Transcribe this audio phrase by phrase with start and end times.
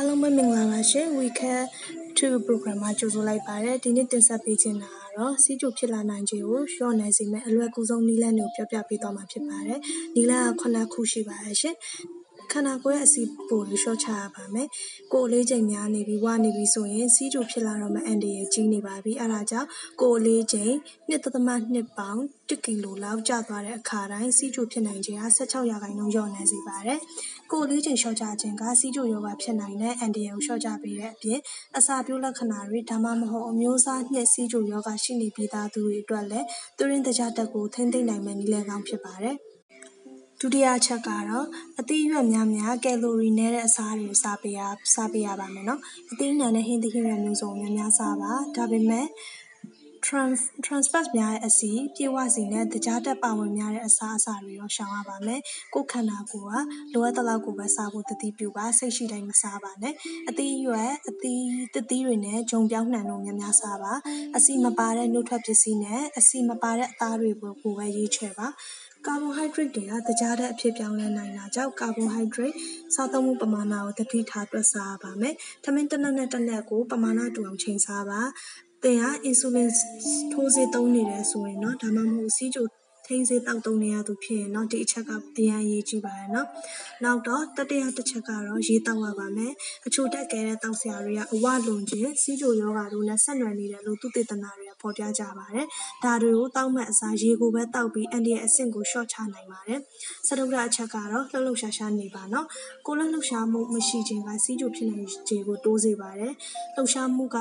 [0.00, 1.64] အားလုံးပဲမင်္ဂလာပါရှင် WeCare
[2.18, 9.80] 2 program မှာကြိုဆိုလိုက်ပါတယ်ဒီနေ့တင်ဆက်ပေးချင်တာကတော့စီးကျူဖြစ်လာနိုင်ခြေကိုလျှော့နိုင်စေမယ့်အလွယ်ကူဆုံးနည်းလမ်းတွေကိုပြောပြပေးသွားမှာဖြစ်ပါတယ်
[10.14, 11.74] နည်းလမ်းက9ခုရှိပါတယ်ရှင်
[12.52, 14.68] ခန္ဓာကိုယ်ရဲ့အစီအပိုကိုလျှော့ချရပါမယ်။
[15.12, 19.68] ကိုယ်အလေးချိန်များနေပြီ၊ဝနေပြီဆိုရင်ဆီးချိုဖြစ်လာတော့မယ့်အန္တရာယ်ကြီးနေပါပြီ။အဲဒါကြောင့်
[20.00, 20.72] ကိုယ်အလေးချိန်
[21.10, 21.14] ၂.
[21.74, 26.98] ၂ပေါင်၁ကီလိုလောက်ကျသွားတဲ့အခါတိုင်းဆီးချိုဖြစ်နိုင်ခြေဟာ၁၆ရာခိုင်နှုန်းလျော့နိုင်စေပါတယ်။
[27.52, 31.38] ကိုယ်အလေးချိန်လျှော့ချခြင်းကဆီးချိုရောဂါဖြစ်နိုင်တဲ့အန္တရာယ်ကိုလျှော့ချပေးတဲ့အပြင်
[31.78, 36.46] အစာပျိုးလက္ခဏာတွေဒါမှမဟုတ်အမျိုးအစား၂ဆီးချိုရောဂါရှိနေပြီးသားသူတွေအတွက်လည်း
[36.78, 39.36] သွေးရင်းသကြားဓာတ်ကိုထိန်းသိမ်းနိုင်မယ့်နည်းလမ်းကောင်းဖြစ်ပါတယ်။
[40.40, 41.46] ဒုတိယအချက်ကတော့
[41.80, 44.60] အသီးအရွက်များများ ကယ်လိုရီနည်းတဲ့အစားတွေကို စားပေးရ
[44.94, 45.80] စားပေးရပါမယ်နော်
[46.10, 49.06] အသီးနှံနဲ့ဟင်းသီးဟင်းရွက်မျိုးစုံများများစားပါဒါပေမဲ့
[50.06, 55.40] trans trans fat များရဲ့အစီပြေဝစီနဲ့တကြားတက်ပါဝင်များတဲ့အစားအစာတွေရောရှောင်ရပါမယ်
[55.74, 59.94] ကိုယ်ခန္ဓာကိုယ်ကလိုအပ်တဲ့လောက်ကိုပဲစားဖို့တတိပြုပါစိတ်ရှိတိုင်းမစားပါနဲ့
[60.28, 61.44] အသီးရွက်အသီး
[61.74, 63.92] တသီးတွေနဲ့ဂျုံပြောင်းနှံတို့များများစားပါ
[64.36, 68.48] အစီမပါတဲ့နှုတ်ထွက်ပစ္စည်းနဲ့အစီမပါတဲ့အသားတွေကိုပဲရေးချဲပါ
[69.06, 72.54] ကာဗွန်ဟိုက်ဒရိတ်တွေကသကြားဓာတ်အဖြစ်ပြောင်းလဲနိုင်တာကြောင့်ကာဗွန်ဟိုက်ဒရိတ်
[72.94, 75.34] စားသုံးမှုပမာဏကိုသတိထားတွက်ဆရပါမယ်။
[75.64, 78.20] ထမင်းတနပ်နဲ့တနပ်ကိုပမာဏတူအောင်ချိန်ဆပါ။
[78.82, 79.70] သင်ဟာအင်ဆူလင်
[80.32, 82.66] ထိုးဆေးသုံးနေတယ်ဆိုရင်တော့ဒါမှမဟုတ်ဆီးချို
[83.12, 86.46] ထိန်းဆေးတောက်သုံးနေရသူဖြစ်ရင်တော့ဒီအချက်ကအရန်အရေးကြီးပါတယ်နော်။
[87.04, 89.52] နောက်တော့တတိယတစ်ချက်ကတော့ရေတောက်ရပါမယ်။
[89.86, 95.66] အချိုတက်ခဲတဲ့တောက်ဆရာတွေကအဝလွန်ခြင်းစီးချိုယောဂါတို့နဲ့ဆက်နွယ်နေတယ်လို့သူတေသနာတွေကဖော်ပြကြပါတယ်။
[96.04, 99.80] ဒါတွေကိုတောက်မဲ့အစားရေကိုပဲတောက်ပြီးအန်ဒီရဲ့အဆင့်ကိုရှော့ချနိုင်ပါတယ်။
[100.26, 102.46] စတုတ္ထအချက်ကတော့လှုပ်လှုပ်ရှားရှားနေပါနော်။
[102.86, 106.32] ကိုယ်လှုပ်ရှားမှုမရှိခြင်းကစီးချိုဖြစ်နိုင်ခြေကိုတိုးစေပါတယ်။
[106.76, 107.38] လှုပ်ရှားမှုက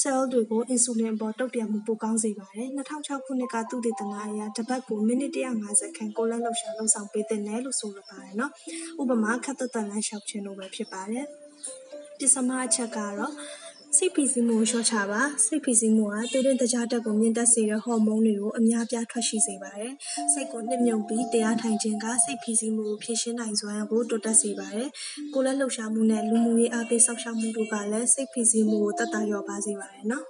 [0.00, 8.52] cell တွေကိုအင်ဆူလင်ပေါ်တုတ်ပြန်မှုပိုကောင်းစေပါတယ်။2006ခုနှစ်ကသူတေသနာအရတပတ်ကိုမိနစ်150ခန့်ကိုယ်လက်လှုပ်ရှားလှုပ်ဆောင်ပေးသင့်တယ်လို့ဆိုလိုပါတယ်နော်။
[9.00, 11.26] ဥပမာခပ်သက်သက်လမ်းလျှောက်ခြင်းတို့ပဲဖြစ်ပါတယ်။
[12.18, 13.32] ပစ္စမအချက်ကတော့
[13.96, 19.92] စိတ်ဖိစီးမှုကိုလျှော့ချပါစိတ်ဖိစီးမှုကသွေးတွင်းတကြားတက်ကိုမြင့်တက်စေတဲ့ဟော်မုန်းတွေကိုအများပြားထွက်ရှိစေပါတယ်
[20.32, 24.88] စိတ်ကိုနှစ်မြုပ်ပြီးတရားထိုင်ခြင်းကစိတ်ဖိစီးမှုကိုဖြည့်ရှင်းနိုင်စွမ်းကိုတိုးတက်စေပါတယ်
[25.34, 30.24] ကိုယ်လက်လှုပ်ရှားမှုနဲ့လူမှုရေးအားပေးဆောက်ရှောက်မှုတို့ကလည်းစိတ်ဖိစီးမှုကိုတက်တာလျော့ပါစေပါတယ်နော်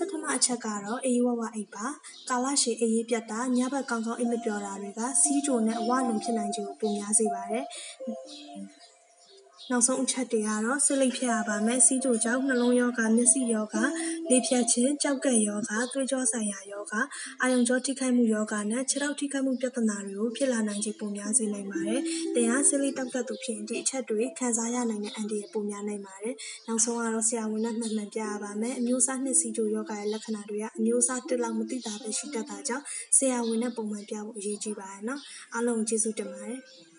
[0.00, 1.86] ဆထမအချက်ကတော့အေးဝဝအိပ်ပါ
[2.28, 7.64] ကာလရှည်အေးပြတ်တာညဘက်ကောင်းကောင်းအိပ်မပျော်တာတွေကစီးကြိုနဲ့အဝလုံဖြစ်နိုင်ခြင်းကိုပိုများစေပါတယ်
[9.72, 13.82] နောက်ဆုံးအချက်တွေကတော့ဆေးလိပ်ဖြတ်ရပါမယ်စီးကြိုကြောင့်နှလုံးရောဂါမျက်စိရောဂါ
[14.30, 17.00] လေဖြတ်ခြင်းကြောက်ကဲ့ရောဂါသွေးကြောဆိုင်ရာရောဂါ
[17.42, 22.00] အာယုံကြောထိခိုက်မှုရောဂါနဲ့ခြေထောက်ထိခိုက်မှုပြဿနာတွေကိုဖြစ်လာနိုင်ခြင်းပိုများစေနိုင်ပါတယ်။
[22.34, 26.34] တင်အားဆေးလိပ်တောက်တတ်သူဖြစ်ရင်ဒီအချက်တွေခံစားရနိုင်တဲ့အန်ဒီရဲ့ပိုများနိုင်ပါတယ်။
[26.66, 32.84] နောက်ဆုံးကတော့ဆရာဝန်နဲ့မှန်မှန်ပြရပါမယ်။အမျိုးအစားနှစ်စီးကြိုရောဂါရဲ့လက္ခဏာတွေကအမျိုးအစားတစ်လောက်မသိတာပဲရှိတတ်တာကြောင့်
[33.16, 35.20] ဆရာဝန်နဲ့ပုံမှန်ပြဖို့အရေးကြီးပါတယ်နော်။
[35.54, 36.60] အားလုံးကျေးဇူးတင်ပါတယ်။